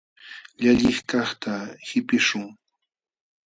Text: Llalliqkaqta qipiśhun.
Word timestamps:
Llalliqkaqta 0.61 1.53
qipiśhun. 1.85 2.47